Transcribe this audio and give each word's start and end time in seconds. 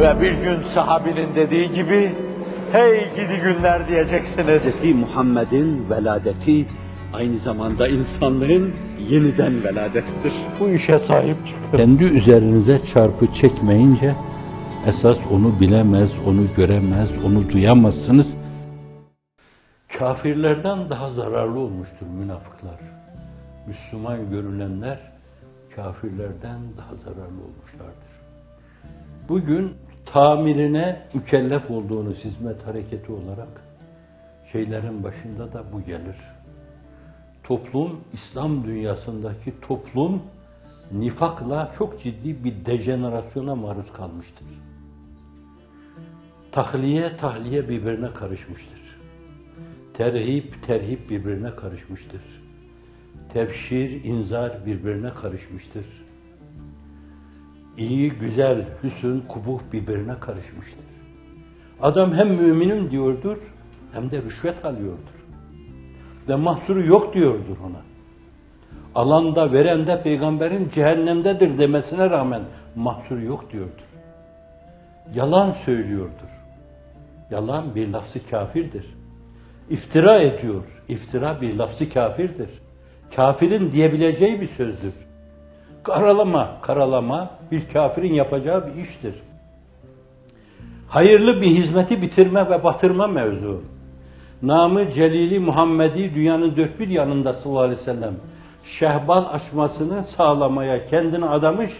Ve 0.00 0.20
bir 0.20 0.32
gün 0.32 0.62
sahabinin 0.62 1.34
dediği 1.34 1.72
gibi, 1.72 2.12
hey 2.72 3.00
gidi 3.14 3.40
günler 3.42 3.88
diyeceksiniz. 3.88 4.82
Hz. 4.82 4.94
Muhammed'in 4.94 5.90
veladeti 5.90 6.66
aynı 7.12 7.38
zamanda 7.38 7.88
insanlığın 7.88 8.72
yeniden 9.08 9.64
veladettir. 9.64 10.32
Bu 10.60 10.68
işe 10.68 10.98
sahip 10.98 11.46
çıkın. 11.46 11.76
Kendi 11.76 12.04
üzerinize 12.04 12.80
çarpı 12.94 13.26
çekmeyince 13.40 14.14
esas 14.86 15.16
onu 15.30 15.60
bilemez, 15.60 16.10
onu 16.26 16.46
göremez, 16.56 17.24
onu 17.24 17.50
duyamazsınız. 17.52 18.26
Kafirlerden 19.98 20.90
daha 20.90 21.10
zararlı 21.10 21.58
olmuştur 21.58 22.06
münafıklar. 22.06 22.80
Müslüman 23.66 24.30
görülenler 24.30 24.98
kafirlerden 25.76 26.60
daha 26.78 26.94
zararlı 26.96 27.40
olmuşlardır. 27.42 28.10
Bugün 29.28 29.76
tamirine 30.12 31.02
mükellef 31.14 31.70
olduğunuz 31.70 32.24
hizmet 32.24 32.66
hareketi 32.66 33.12
olarak 33.12 33.62
şeylerin 34.52 35.04
başında 35.04 35.52
da 35.52 35.64
bu 35.72 35.82
gelir. 35.82 36.16
Toplum, 37.44 38.00
İslam 38.12 38.64
dünyasındaki 38.64 39.60
toplum 39.60 40.22
nifakla 40.92 41.72
çok 41.78 42.02
ciddi 42.02 42.44
bir 42.44 42.64
dejenerasyona 42.64 43.54
maruz 43.54 43.92
kalmıştır. 43.92 44.46
Tahliye, 46.52 47.16
tahliye 47.16 47.68
birbirine 47.68 48.12
karışmıştır. 48.12 48.80
Terhip, 49.94 50.66
terhip 50.66 51.10
birbirine 51.10 51.56
karışmıştır. 51.56 52.22
Tefşir, 53.32 54.04
inzar 54.04 54.66
birbirine 54.66 55.10
karışmıştır. 55.10 55.99
İyi, 57.76 58.10
güzel, 58.10 58.64
hüsün, 58.82 59.20
kubuh 59.20 59.60
birbirine 59.72 60.14
karışmıştır. 60.20 60.84
Adam 61.82 62.14
hem 62.14 62.28
müminim 62.28 62.90
diyordur, 62.90 63.36
hem 63.92 64.10
de 64.10 64.22
rüşvet 64.22 64.64
alıyordur. 64.64 65.20
Ve 66.28 66.34
mahsuru 66.34 66.86
yok 66.86 67.14
diyordur 67.14 67.56
ona. 67.64 67.82
Alanda, 68.94 69.52
verende 69.52 70.02
peygamberin 70.02 70.70
cehennemdedir 70.74 71.58
demesine 71.58 72.10
rağmen 72.10 72.42
mahsuru 72.76 73.22
yok 73.24 73.52
diyordur. 73.52 73.90
Yalan 75.14 75.56
söylüyordur. 75.64 76.30
Yalan 77.30 77.74
bir 77.74 77.88
lafzı 77.88 78.26
kafirdir. 78.30 78.86
İftira 79.70 80.22
ediyor. 80.22 80.64
İftira 80.88 81.40
bir 81.40 81.56
lafzı 81.56 81.90
kafirdir. 81.90 82.50
Kafirin 83.16 83.72
diyebileceği 83.72 84.40
bir 84.40 84.48
sözdür. 84.48 84.94
Karalama, 85.82 86.60
karalama 86.62 87.30
bir 87.50 87.68
kafirin 87.72 88.14
yapacağı 88.14 88.66
bir 88.66 88.82
iştir. 88.82 89.14
Hayırlı 90.88 91.40
bir 91.40 91.46
hizmeti 91.46 92.02
bitirme 92.02 92.50
ve 92.50 92.64
batırma 92.64 93.06
mevzu. 93.06 93.62
Namı 94.42 94.92
Celili 94.92 95.38
Muhammedi 95.38 96.14
dünyanın 96.14 96.56
dört 96.56 96.80
bir 96.80 96.88
yanında 96.88 97.32
sallallahu 97.32 97.62
aleyhi 97.62 97.80
ve 97.80 97.84
sellem 97.84 98.14
şehbal 98.78 99.24
açmasını 99.34 100.04
sağlamaya 100.16 100.86
kendini 100.86 101.26
adamış 101.26 101.70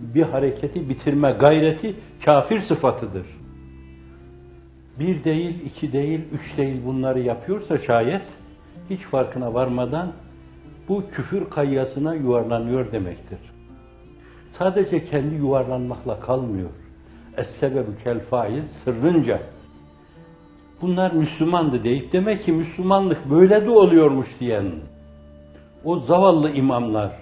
bir 0.00 0.22
hareketi 0.22 0.88
bitirme 0.88 1.32
gayreti 1.32 1.94
kafir 2.24 2.60
sıfatıdır. 2.60 3.26
Bir 4.98 5.24
değil, 5.24 5.64
iki 5.64 5.92
değil, 5.92 6.20
üç 6.32 6.56
değil 6.56 6.80
bunları 6.86 7.20
yapıyorsa 7.20 7.78
şayet 7.78 8.22
hiç 8.90 9.00
farkına 9.00 9.54
varmadan 9.54 10.12
bu 10.92 11.02
küfür 11.10 11.50
kayyasına 11.50 12.14
yuvarlanıyor 12.14 12.92
demektir. 12.92 13.38
Sadece 14.58 15.04
kendi 15.04 15.34
yuvarlanmakla 15.34 16.20
kalmıyor. 16.20 16.70
Es-sebebü 17.36 18.02
kel 18.04 18.20
fail 18.20 18.62
sırrınca. 18.84 19.40
Bunlar 20.82 21.12
Müslümandı 21.12 21.84
deyip 21.84 22.12
demek 22.12 22.44
ki 22.44 22.52
Müslümanlık 22.52 23.30
böyle 23.30 23.66
de 23.66 23.70
oluyormuş 23.70 24.28
diyen 24.40 24.66
o 25.84 25.98
zavallı 25.98 26.50
imamlar, 26.50 27.12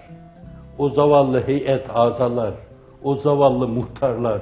o 0.78 0.88
zavallı 0.88 1.46
heyet 1.46 1.86
azalar, 1.94 2.54
o 3.02 3.14
zavallı 3.14 3.68
muhtarlar 3.68 4.40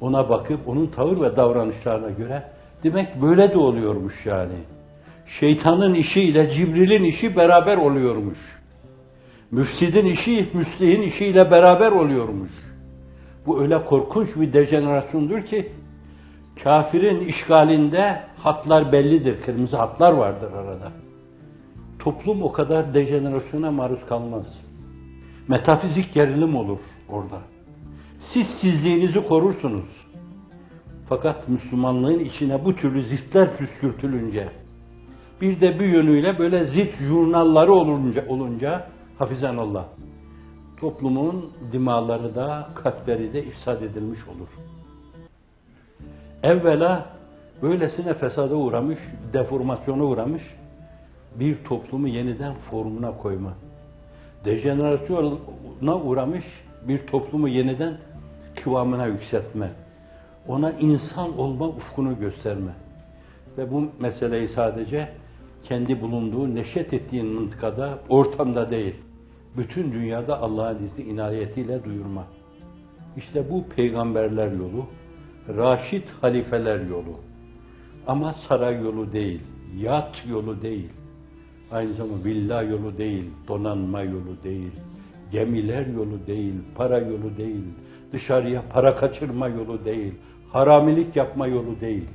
ona 0.00 0.28
bakıp 0.28 0.68
onun 0.68 0.86
tavır 0.86 1.20
ve 1.20 1.36
davranışlarına 1.36 2.10
göre 2.10 2.42
demek 2.82 3.22
böyle 3.22 3.52
de 3.52 3.58
oluyormuş 3.58 4.26
yani. 4.26 4.58
Şeytanın 5.40 5.94
işiyle 5.94 6.54
Cibril'in 6.54 7.04
işi 7.04 7.36
beraber 7.36 7.76
oluyormuş. 7.76 8.38
Müfsidin 9.50 10.06
işi 10.06 10.48
müslihin 10.54 11.02
işiyle 11.02 11.50
beraber 11.50 11.92
oluyormuş. 11.92 12.50
Bu 13.46 13.62
öyle 13.62 13.84
korkunç 13.84 14.28
bir 14.36 14.52
dejenerasyondur 14.52 15.42
ki 15.42 15.68
kafirin 16.64 17.28
işgalinde 17.28 18.22
hatlar 18.36 18.92
bellidir. 18.92 19.42
Kırmızı 19.42 19.76
hatlar 19.76 20.12
vardır 20.12 20.52
arada. 20.52 20.92
Toplum 21.98 22.42
o 22.42 22.52
kadar 22.52 22.94
dejenerasyona 22.94 23.70
maruz 23.70 24.06
kalmaz. 24.08 24.46
Metafizik 25.48 26.14
gerilim 26.14 26.56
olur 26.56 26.78
orada. 27.08 27.38
Siz 28.32 28.46
sizliğinizi 28.60 29.26
korursunuz. 29.28 30.08
Fakat 31.08 31.48
Müslümanlığın 31.48 32.18
içine 32.18 32.64
bu 32.64 32.76
türlü 32.76 33.02
ziftler 33.04 33.56
püskürtülünce, 33.56 34.48
bir 35.40 35.60
de 35.60 35.78
bir 35.78 35.86
yönüyle 35.86 36.38
böyle 36.38 36.64
zift 36.64 36.98
jurnalları 36.98 37.72
olunca, 37.72 38.28
olunca 38.28 38.86
hafizan 39.18 39.56
Allah, 39.56 39.88
toplumun 40.80 41.50
dimaları 41.72 42.34
da, 42.34 42.68
kalpleri 42.74 43.32
de 43.32 43.44
ifsad 43.44 43.82
edilmiş 43.82 44.20
olur. 44.28 44.48
Evvela 46.42 47.06
böylesine 47.62 48.14
fesada 48.14 48.56
uğramış, 48.56 48.98
deformasyona 49.32 50.04
uğramış 50.04 50.42
bir 51.34 51.64
toplumu 51.64 52.08
yeniden 52.08 52.54
formuna 52.70 53.16
koyma. 53.16 53.54
Dejenerasyona 54.44 55.96
uğramış 56.04 56.44
bir 56.88 57.06
toplumu 57.06 57.48
yeniden 57.48 57.98
kıvamına 58.64 59.06
yükseltme. 59.06 59.70
Ona 60.48 60.72
insan 60.72 61.38
olma 61.38 61.68
ufkunu 61.68 62.18
gösterme. 62.18 62.72
Ve 63.58 63.72
bu 63.72 63.88
meseleyi 64.00 64.48
sadece 64.48 65.08
kendi 65.68 66.00
bulunduğu, 66.00 66.54
neşet 66.54 66.92
ettiğin 66.92 67.26
mıntıkada, 67.26 67.98
ortamda 68.08 68.70
değil, 68.70 68.94
bütün 69.56 69.92
dünyada 69.92 70.40
Allah'ın 70.40 70.84
izni 70.84 71.04
inayetiyle 71.04 71.84
duyurma. 71.84 72.26
İşte 73.16 73.50
bu 73.50 73.64
peygamberler 73.68 74.52
yolu, 74.52 74.86
raşit 75.48 76.04
halifeler 76.20 76.80
yolu. 76.80 77.20
Ama 78.06 78.34
saray 78.48 78.82
yolu 78.82 79.12
değil, 79.12 79.40
yat 79.76 80.24
yolu 80.30 80.62
değil. 80.62 80.88
Aynı 81.70 81.92
zamanda 81.92 82.24
villa 82.24 82.62
yolu 82.62 82.98
değil, 82.98 83.24
donanma 83.48 84.02
yolu 84.02 84.42
değil, 84.44 84.72
gemiler 85.32 85.86
yolu 85.86 86.26
değil, 86.26 86.54
para 86.74 86.98
yolu 86.98 87.36
değil, 87.36 87.64
dışarıya 88.12 88.62
para 88.72 88.96
kaçırma 88.96 89.48
yolu 89.48 89.84
değil, 89.84 90.14
haramilik 90.52 91.16
yapma 91.16 91.46
yolu 91.46 91.80
değil. 91.80 92.08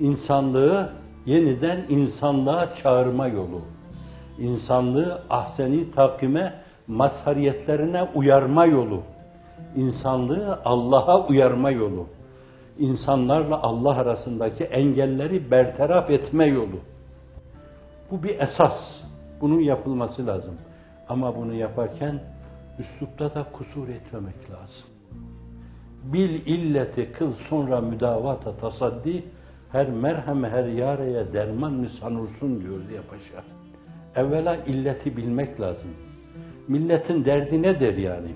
İnsanlığı 0.00 1.03
yeniden 1.26 1.84
insanlığa 1.88 2.74
çağırma 2.82 3.26
yolu. 3.26 3.60
İnsanlığı 4.38 5.22
ahseni 5.30 5.90
takime, 5.90 6.54
mazhariyetlerine 6.86 8.02
uyarma 8.14 8.66
yolu. 8.66 9.02
İnsanlığı 9.76 10.60
Allah'a 10.64 11.26
uyarma 11.26 11.70
yolu. 11.70 12.06
İnsanlarla 12.78 13.62
Allah 13.62 13.96
arasındaki 13.96 14.64
engelleri 14.64 15.50
bertaraf 15.50 16.10
etme 16.10 16.46
yolu. 16.46 16.78
Bu 18.10 18.22
bir 18.22 18.38
esas. 18.40 18.78
Bunun 19.40 19.60
yapılması 19.60 20.26
lazım. 20.26 20.54
Ama 21.08 21.36
bunu 21.36 21.54
yaparken 21.54 22.20
üslupta 22.78 23.34
da 23.34 23.46
kusur 23.52 23.88
etmemek 23.88 24.50
lazım. 24.50 24.88
Bil 26.04 26.46
illeti 26.46 27.12
kıl 27.12 27.32
sonra 27.50 27.80
müdavata 27.80 28.56
tasaddi 28.56 29.24
her 29.74 29.88
merhem 29.88 30.44
her 30.44 30.64
yareye 30.64 31.32
derman 31.32 31.72
mı 31.72 31.88
sanursun 32.00 32.60
diyor 32.60 32.80
diye 32.88 33.00
paşa. 33.10 33.44
Evvela 34.16 34.56
illeti 34.56 35.16
bilmek 35.16 35.60
lazım. 35.60 35.90
Milletin 36.68 37.24
derdi 37.24 37.62
nedir 37.62 37.96
yani? 37.96 38.28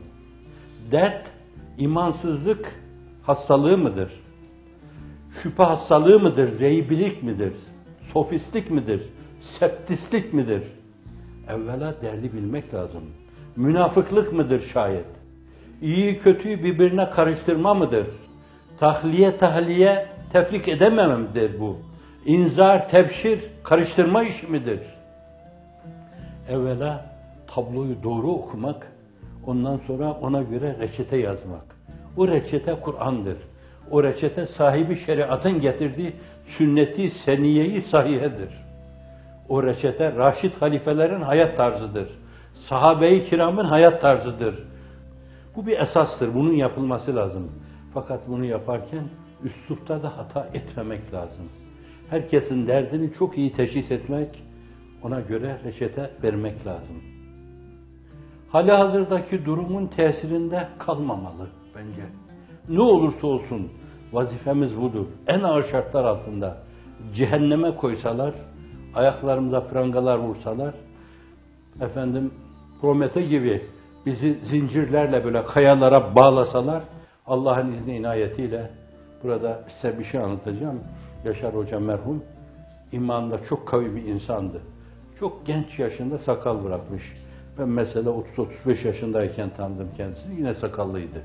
Dert 0.92 1.26
imansızlık 1.78 2.74
hastalığı 3.22 3.78
mıdır? 3.78 4.12
Şüphe 5.42 5.62
hastalığı 5.62 6.20
mıdır? 6.20 6.60
Reybilik 6.60 7.22
midir? 7.22 7.52
Sofistik 8.12 8.70
midir? 8.70 9.02
Septislik 9.58 10.32
midir? 10.32 10.62
Evvela 11.48 11.94
derdi 12.02 12.32
bilmek 12.32 12.74
lazım. 12.74 13.02
Münafıklık 13.56 14.32
mıdır 14.32 14.62
şayet? 14.72 15.06
İyi 15.82 16.18
kötüyü 16.18 16.64
birbirine 16.64 17.10
karıştırma 17.10 17.74
mıdır? 17.74 18.06
Tahliye 18.80 19.36
tahliye 19.36 20.17
tefrik 20.32 20.68
edemememdir 20.68 21.60
bu. 21.60 21.76
İnzar, 22.26 22.90
tebşir, 22.90 23.44
karıştırma 23.64 24.22
işi 24.22 24.46
midir? 24.46 24.80
Evvela 26.48 27.06
tabloyu 27.54 28.02
doğru 28.02 28.30
okumak, 28.30 28.92
ondan 29.46 29.80
sonra 29.86 30.12
ona 30.12 30.42
göre 30.42 30.76
reçete 30.80 31.16
yazmak. 31.16 31.64
O 32.16 32.28
reçete 32.28 32.74
Kur'an'dır. 32.74 33.36
O 33.90 34.02
reçete 34.02 34.46
sahibi 34.46 35.04
şeriatın 35.06 35.60
getirdiği 35.60 36.12
sünneti 36.58 37.12
seniyeyi 37.24 37.82
sahihedir. 37.82 38.50
O 39.48 39.62
reçete 39.62 40.16
Raşid 40.16 40.52
halifelerin 40.60 41.22
hayat 41.22 41.56
tarzıdır. 41.56 42.08
Sahabe-i 42.68 43.24
kiramın 43.24 43.64
hayat 43.64 44.00
tarzıdır. 44.00 44.54
Bu 45.56 45.66
bir 45.66 45.78
esastır. 45.78 46.34
Bunun 46.34 46.52
yapılması 46.52 47.16
lazım. 47.16 47.50
Fakat 47.94 48.20
bunu 48.28 48.44
yaparken 48.44 49.04
üslupta 49.44 50.02
da 50.02 50.18
hata 50.18 50.48
etmemek 50.54 51.14
lazım. 51.14 51.48
Herkesin 52.10 52.66
derdini 52.66 53.12
çok 53.18 53.38
iyi 53.38 53.52
teşhis 53.52 53.90
etmek, 53.90 54.42
ona 55.02 55.20
göre 55.20 55.58
reçete 55.64 56.10
vermek 56.22 56.66
lazım. 56.66 57.02
Hali 58.48 58.72
hazırdaki 58.72 59.44
durumun 59.44 59.86
tesirinde 59.86 60.68
kalmamalı 60.78 61.48
bence. 61.76 62.02
Ne 62.68 62.80
olursa 62.80 63.26
olsun 63.26 63.72
vazifemiz 64.12 64.80
budur. 64.80 65.06
En 65.26 65.40
ağır 65.40 65.70
şartlar 65.70 66.04
altında 66.04 66.56
cehenneme 67.14 67.76
koysalar, 67.76 68.34
ayaklarımıza 68.94 69.60
prangalar 69.60 70.18
vursalar, 70.18 70.74
efendim 71.80 72.30
Promete 72.80 73.22
gibi 73.22 73.62
bizi 74.06 74.38
zincirlerle 74.50 75.24
böyle 75.24 75.44
kayalara 75.44 76.14
bağlasalar, 76.14 76.82
Allah'ın 77.26 77.72
izni 77.72 77.96
inayetiyle 77.96 78.70
burada 79.22 79.64
size 79.80 79.98
bir 79.98 80.04
şey 80.04 80.20
anlatacağım. 80.20 80.80
Yaşar 81.24 81.54
Hoca 81.54 81.80
merhum, 81.80 82.24
imanında 82.92 83.44
çok 83.48 83.68
kavi 83.68 83.96
bir 83.96 84.02
insandı. 84.02 84.60
Çok 85.20 85.46
genç 85.46 85.78
yaşında 85.78 86.18
sakal 86.18 86.64
bırakmış. 86.64 87.02
Ben 87.58 87.68
mesela 87.68 88.10
30-35 88.66 88.86
yaşındayken 88.86 89.50
tanıdım 89.50 89.88
kendisini, 89.96 90.34
yine 90.36 90.54
sakallıydı. 90.54 91.22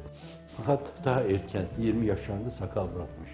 Fakat 0.57 0.79
daha 1.05 1.21
erken, 1.21 1.65
20 1.79 2.05
yaşlarında 2.05 2.51
sakal 2.59 2.87
bırakmış. 2.95 3.29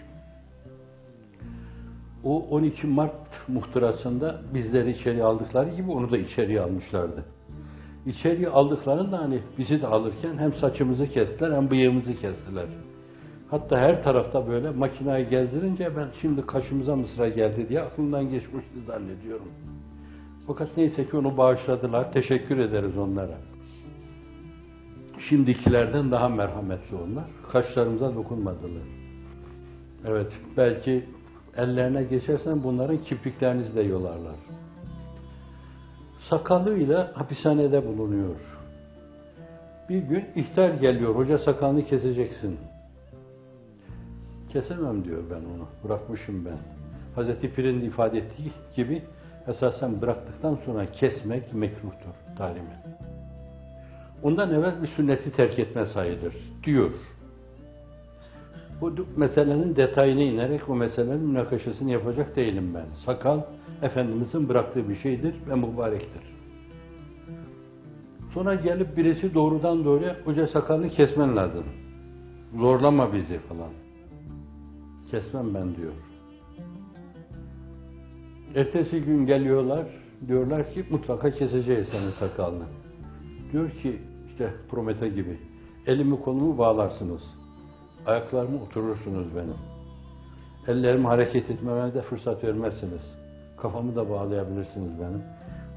O 2.24 2.40
12 2.50 2.88
Mart 2.88 3.12
muhtırasında 3.48 4.42
bizleri 4.54 4.92
içeri 4.92 5.24
aldıkları 5.24 5.70
gibi 5.70 5.92
onu 5.92 6.12
da 6.12 6.18
içeriye 6.18 6.62
almışlardı. 6.62 7.26
İçeriye 8.06 8.50
aldıklarında 8.50 9.20
hani 9.20 9.40
bizi 9.58 9.82
de 9.82 9.88
alırken 9.88 10.38
hem 10.38 10.54
saçımızı 10.54 11.08
kestiler 11.08 11.56
hem 11.56 11.70
bıyığımızı 11.70 12.14
kestiler. 12.14 12.66
Hatta 13.52 13.78
her 13.78 14.04
tarafta 14.04 14.48
böyle 14.48 14.70
makinayı 14.70 15.30
gezdirince 15.30 15.98
ben 15.98 16.08
şimdi 16.22 16.46
kaşımıza 16.46 16.96
mı 16.96 17.08
sıra 17.16 17.30
geldi 17.30 17.70
diye 17.70 17.82
aklımdan 17.82 18.30
geçmişti 18.30 18.80
zannediyorum. 18.88 19.52
Fakat 20.48 20.78
neyse 20.78 21.06
ki 21.10 21.18
onu 21.18 21.38
bağışladılar. 21.38 22.14
Teşekkür 22.14 22.58
ederiz 22.58 22.98
onlara. 22.98 23.38
Şimdikilerden 25.30 26.12
daha 26.12 26.30
merhametli 26.30 26.96
onlar. 26.96 27.26
Kaşlarımıza 27.52 28.16
dokunmadılar. 28.16 28.84
Evet, 30.06 30.32
belki 30.58 31.06
ellerine 31.58 32.04
geçersen 32.04 32.64
bunların 32.64 32.98
kirpiklerinizi 32.98 33.76
de 33.76 33.82
yolarlar. 33.82 34.36
Sakalıyla 36.30 37.12
hapishanede 37.16 37.88
bulunuyor. 37.88 38.36
Bir 39.90 40.00
gün 40.00 40.26
ihtar 40.36 40.70
geliyor, 40.70 41.16
hoca 41.16 41.40
sakalını 41.40 41.86
keseceksin. 41.86 42.60
Kesemem 44.50 45.06
diyor 45.06 45.24
ben 45.30 45.36
onu, 45.36 45.68
bırakmışım 45.84 46.46
ben. 46.46 46.58
Hazreti 47.16 47.54
Pir'in 47.54 47.82
ifade 47.82 48.18
ettiği 48.18 48.52
gibi 48.76 49.02
esasen 49.48 50.02
bıraktıktan 50.02 50.58
sonra 50.66 50.86
kesmek 50.86 51.54
mekruhtur 51.54 52.14
talimen. 52.38 52.82
Ondan 54.24 54.54
evvel 54.54 54.84
bir 54.84 54.88
sünneti 54.88 55.32
terk 55.32 55.60
etme 55.60 55.86
sayılır 55.86 56.36
diyor. 56.64 56.92
Bu 58.82 58.94
meselenin 59.16 59.76
detayına 59.76 60.22
inerek 60.22 60.70
o 60.70 60.76
meselenin 60.76 61.22
münakaşasını 61.22 61.92
yapacak 61.92 62.36
değilim 62.36 62.74
ben. 62.74 62.86
Sakal 63.06 63.42
Efendimizin 63.82 64.50
bıraktığı 64.50 64.90
bir 64.90 64.96
şeydir 64.96 65.36
ve 65.50 65.56
mübarektir. 65.56 66.22
Sonra 68.34 68.56
gelip 68.56 68.98
birisi 68.98 69.34
doğrudan 69.34 69.86
doğruya 69.86 70.16
hoca 70.26 70.48
sakalını 70.48 70.90
kesmen 70.90 71.36
lazım. 71.36 71.64
Zorlama 72.58 73.14
bizi 73.14 73.40
falan. 73.40 73.70
Kesmem 75.12 75.54
ben 75.54 75.76
diyor. 75.76 75.94
Ertesi 78.56 79.02
gün 79.02 79.26
geliyorlar, 79.26 79.86
diyorlar 80.28 80.74
ki 80.74 80.86
mutlaka 80.90 81.32
keseceğiz 81.32 81.88
senin 81.92 82.12
sakalını. 82.12 82.66
Diyor 83.52 83.70
ki 83.70 84.00
işte 84.32 84.54
Promete 84.72 85.10
gibi 85.10 85.38
elimi 85.88 86.22
kolumu 86.22 86.58
bağlarsınız. 86.58 87.22
Ayaklarımı 88.06 88.64
oturursunuz 88.64 89.36
benim. 89.36 89.56
Ellerimi 90.68 91.08
hareket 91.08 91.50
etmeme 91.50 91.94
de 91.94 92.02
fırsat 92.02 92.44
vermezsiniz. 92.44 93.02
Kafamı 93.58 93.96
da 93.96 94.10
bağlayabilirsiniz 94.10 95.00
benim. 95.00 95.24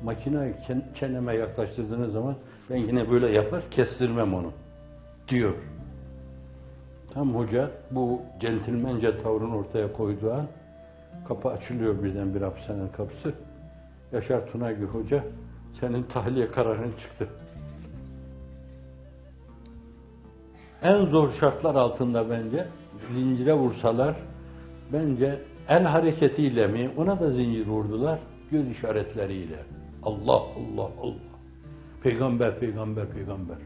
Makineyi 0.05 0.55
çeneme 1.01 1.35
yaklaştırdığınız 1.35 2.13
zaman 2.13 2.37
ben 2.71 2.77
yine 2.77 3.11
böyle 3.11 3.31
yapar 3.31 3.63
kestirmem 3.71 4.35
onu. 4.35 4.53
Diyor. 5.29 5.55
Tam 7.15 7.35
hoca 7.35 7.71
bu 7.91 8.23
centilmence 8.41 9.23
tavrını 9.23 9.57
ortaya 9.57 9.93
koyduğu 9.93 10.33
an 10.33 10.47
kapı 11.29 11.49
açılıyor 11.49 12.03
birden 12.03 12.35
bir 12.35 12.43
hapishanenin 12.43 12.89
kapısı. 12.89 13.35
Yaşar 14.13 14.47
Tunagül 14.53 14.87
Hoca 14.87 15.25
senin 15.81 16.03
tahliye 16.03 16.51
kararın 16.51 16.93
çıktı. 16.93 17.29
En 20.83 21.05
zor 21.05 21.31
şartlar 21.41 21.75
altında 21.75 22.31
bence 22.31 22.67
zincire 23.15 23.55
vursalar 23.55 24.17
bence 24.93 25.41
el 25.69 25.85
hareketiyle 25.85 26.67
mi 26.67 26.91
ona 26.97 27.21
da 27.21 27.31
zincir 27.31 27.67
vurdular 27.67 28.19
göz 28.51 28.71
işaretleriyle. 28.71 29.59
Allah 30.03 30.43
Allah 30.57 30.91
Allah. 31.03 31.33
Peygamber 32.03 32.59
peygamber 32.59 33.09
peygamber. 33.09 33.57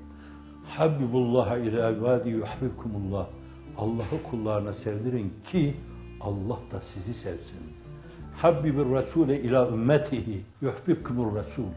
Habibullah 0.77 1.57
ila 1.57 1.91
ibadi 1.91 2.31
yuhibbukumullah. 2.31 3.27
Allah'ı 3.79 4.23
kullarına 4.31 4.73
sevdirin 4.73 5.33
ki 5.51 5.75
Allah 6.21 6.59
da 6.73 6.83
sizi 6.95 7.15
sevsin. 7.15 7.61
Habbibir 8.37 8.93
Rasule 8.93 9.41
ila 9.41 9.69
ümmetihi 9.69 10.43
yuhibbukumur 10.61 11.37
Resul. 11.37 11.71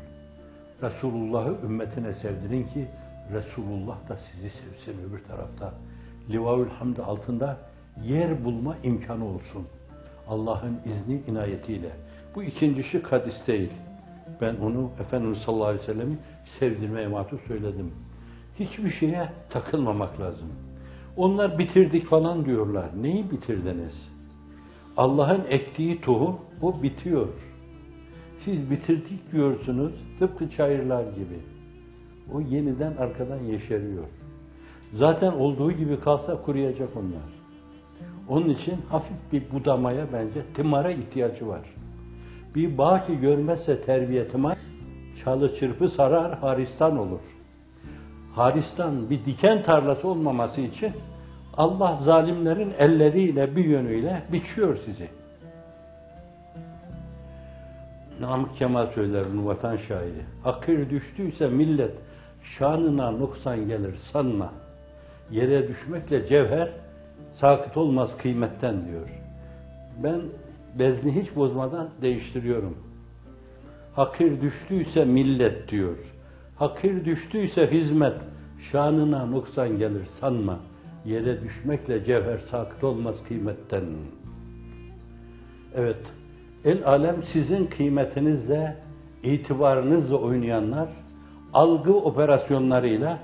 Resulullah'ı 0.83 1.55
ümmetine 1.65 2.13
sevdirin 2.13 2.63
ki 2.63 2.87
Resulullah 3.33 4.09
da 4.09 4.17
sizi 4.17 4.49
sevsin 4.49 5.09
öbür 5.09 5.23
tarafta. 5.23 5.73
Livaül 6.29 6.69
Hamd 6.69 6.97
altında 6.97 7.57
yer 8.03 8.45
bulma 8.45 8.75
imkanı 8.83 9.25
olsun. 9.25 9.67
Allah'ın 10.27 10.79
izni 10.85 11.21
inayetiyle. 11.27 11.89
Bu 12.35 12.43
ikinci 12.43 12.83
şık 12.83 13.11
hadis 13.11 13.47
değil. 13.47 13.71
Ben 14.41 14.55
onu 14.55 14.91
Efendimiz 15.01 15.37
sallallahu 15.37 15.67
aleyhi 15.67 15.87
ve 15.87 15.93
sellem'i 15.93 16.17
sevdirmeye 16.59 17.07
mahsus 17.07 17.41
söyledim. 17.47 17.93
Hiçbir 18.59 18.91
şeye 18.91 19.29
takılmamak 19.49 20.19
lazım. 20.19 20.47
Onlar 21.17 21.59
bitirdik 21.59 22.07
falan 22.07 22.45
diyorlar. 22.45 22.89
Neyi 23.01 23.31
bitirdiniz? 23.31 24.09
Allah'ın 24.97 25.45
ektiği 25.49 26.01
tohum 26.01 26.39
o 26.61 26.83
bitiyor. 26.83 27.27
Siz 28.45 28.71
bitirdik 28.71 29.31
diyorsunuz 29.31 29.91
tıpkı 30.19 30.49
çayırlar 30.49 31.03
gibi. 31.03 31.39
O 32.33 32.41
yeniden 32.41 32.97
arkadan 32.97 33.43
yeşeriyor. 33.43 34.03
Zaten 34.93 35.31
olduğu 35.31 35.71
gibi 35.71 35.99
kalsa 35.99 36.41
kuruyacak 36.41 36.89
onlar. 36.95 37.39
Onun 38.29 38.49
için 38.49 38.77
hafif 38.89 39.17
bir 39.31 39.43
budamaya 39.53 40.07
bence 40.13 40.41
tımara 40.53 40.91
ihtiyacı 40.91 41.47
var. 41.47 41.61
Bir 42.55 42.77
bağ 42.77 43.05
ki 43.05 43.19
görmezse 43.19 43.81
terbiye 43.81 44.27
tımar, 44.27 44.57
çalı 45.23 45.59
çırpı 45.59 45.89
sarar, 45.89 46.39
haristan 46.39 46.97
olur. 46.97 47.38
Haristan 48.39 49.09
bir 49.09 49.25
diken 49.25 49.63
tarlası 49.63 50.07
olmaması 50.07 50.61
için 50.61 50.93
Allah 51.57 51.99
zalimlerin 52.05 52.73
elleriyle 52.79 53.55
bir 53.55 53.65
yönüyle 53.65 54.23
biçiyor 54.31 54.77
sizi. 54.85 55.07
Namık 58.19 58.55
Kemal 58.55 58.87
söyler 58.87 59.25
bunu 59.33 59.45
vatan 59.45 59.77
şairi. 59.77 60.21
Akır 60.45 60.89
düştüyse 60.89 61.47
millet 61.47 61.91
şanına 62.57 63.11
noksan 63.11 63.67
gelir 63.67 63.95
sanma. 64.13 64.53
Yere 65.31 65.67
düşmekle 65.67 66.27
cevher 66.27 66.69
sakıt 67.33 67.77
olmaz 67.77 68.09
kıymetten 68.17 68.87
diyor. 68.87 69.09
Ben 70.03 70.21
bezni 70.79 71.21
hiç 71.21 71.35
bozmadan 71.35 71.89
değiştiriyorum. 72.01 72.77
Hakir 73.95 74.41
düştüyse 74.41 75.05
millet 75.05 75.71
diyor. 75.71 75.97
Hakir 76.59 77.05
düştüyse 77.05 77.71
hizmet 77.71 78.21
şanına 78.71 79.25
noksan 79.25 79.77
gelir 79.77 80.07
sanma. 80.19 80.59
Yere 81.05 81.43
düşmekle 81.43 82.05
cevher 82.05 82.37
sakıt 82.37 82.83
olmaz 82.83 83.15
kıymetten. 83.27 83.83
Evet, 85.75 86.01
el 86.65 86.85
alem 86.85 87.15
sizin 87.33 87.65
kıymetinizle, 87.65 88.77
itibarınızla 89.23 90.15
oynayanlar, 90.15 90.89
algı 91.53 91.93
operasyonlarıyla 91.93 93.19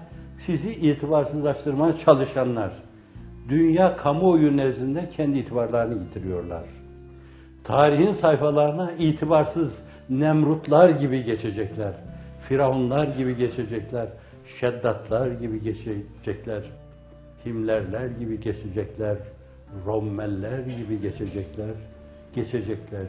sizi 0.45 0.71
itibarsızlaştırmaya 0.71 1.97
çalışanlar, 2.05 2.71
dünya 3.49 3.97
kamuoyu 3.97 4.57
nezdinde 4.57 5.09
kendi 5.09 5.39
itibarlarını 5.39 6.03
yitiriyorlar. 6.03 6.63
Tarihin 7.63 8.13
sayfalarına 8.13 8.91
itibarsız 8.91 9.71
Nemrutlar 10.09 10.89
gibi 10.89 11.23
geçecekler. 11.23 11.93
Firavunlar 12.47 13.07
gibi 13.07 13.37
geçecekler. 13.37 14.07
Şeddatlar 14.59 15.31
gibi 15.31 15.63
geçecekler. 15.63 16.63
Himlerler 17.45 18.07
gibi 18.07 18.39
geçecekler. 18.39 19.17
Rommeller 19.85 20.59
gibi 20.59 21.01
geçecekler. 21.01 21.71
Geçecekler. 22.35 23.05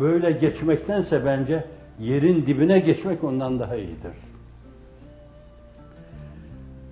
Böyle 0.00 0.30
geçmektense 0.30 1.24
bence 1.24 1.64
yerin 1.98 2.46
dibine 2.46 2.78
geçmek 2.78 3.24
ondan 3.24 3.58
daha 3.58 3.76
iyidir. 3.76 4.12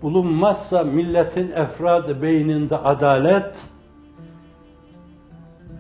Bulunmazsa 0.02 0.84
milletin 0.84 1.52
efradı 1.52 2.22
beyninde 2.22 2.76
adalet, 2.76 3.54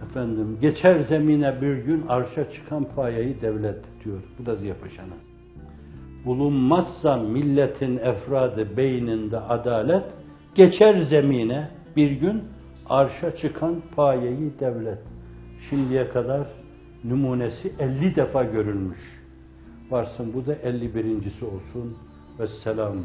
efendim 0.04 0.58
geçer 0.60 1.00
zemine 1.00 1.60
bir 1.60 1.76
gün 1.76 2.06
arşa 2.08 2.52
çıkan 2.52 2.84
payeyi 2.84 3.40
devlet 3.40 4.04
diyor. 4.04 4.22
Bu 4.38 4.46
da 4.46 4.56
Ziya 4.56 4.74
Paşa'nın. 4.80 5.35
Bulunmazsa 6.26 7.16
milletin 7.16 7.96
efradı 7.96 8.76
beyninde 8.76 9.38
adalet, 9.40 10.04
geçer 10.54 11.02
zemine 11.02 11.68
bir 11.96 12.10
gün 12.10 12.44
arşa 12.88 13.36
çıkan 13.36 13.82
payeyi 13.96 14.52
devlet. 14.60 14.98
Şimdiye 15.70 16.08
kadar 16.08 16.46
numunesi 17.04 17.72
50 17.78 18.16
defa 18.16 18.44
görülmüş. 18.44 19.00
Varsın 19.90 20.32
bu 20.34 20.46
da 20.46 20.54
51.si 20.54 21.44
olsun. 21.44 21.96
Vesselam. 22.38 22.96